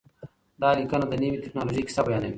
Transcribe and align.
دا 0.61 0.69
لیکنه 0.77 1.05
د 1.09 1.13
نوې 1.21 1.37
ټکنالوژۍ 1.45 1.81
کیسه 1.87 2.01
بیانوي. 2.05 2.29